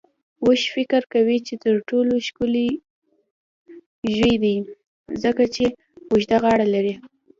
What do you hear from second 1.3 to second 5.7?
چې تر ټولو ښکلی ژوی دی، ځکه چې